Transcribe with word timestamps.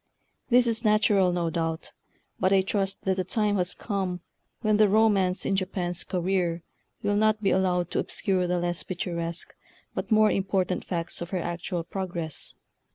This 0.49 0.65
is 0.65 0.83
natural, 0.83 1.31
no 1.31 1.51
doubt; 1.51 1.91
but 2.39 2.51
I 2.51 2.61
trust 2.63 3.03
that 3.03 3.17
the 3.17 3.23
time 3.23 3.57
has 3.57 3.75
come 3.75 4.21
when 4.61 4.77
the 4.77 4.89
romance 4.89 5.45
in 5.45 5.55
Japan's 5.55 6.03
career 6.03 6.63
will 7.03 7.15
not 7.15 7.43
be 7.43 7.51
allowed 7.51 7.91
to 7.91 7.99
obscure 7.99 8.47
the 8.47 8.57
less 8.57 8.81
pictu 8.81 9.13
resque 9.15 9.53
but 9.93 10.09
more 10.11 10.31
important 10.31 10.83
facts 10.85 11.21
of 11.21 11.29
her 11.29 11.39
actual 11.39 11.83
progress. 11.83 12.55